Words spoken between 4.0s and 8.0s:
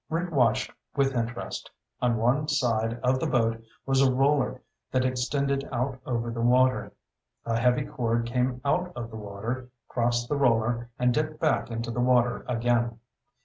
a roller that extended out over the water. A heavy